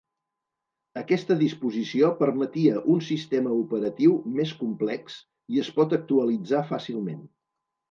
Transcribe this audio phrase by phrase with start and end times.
[1.01, 5.21] Aquesta disposició permetia un sistema operatiu més complex
[5.59, 7.25] i es pot actualitzar fàcilment.